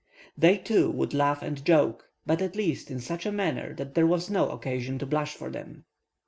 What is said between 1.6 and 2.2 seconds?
joke,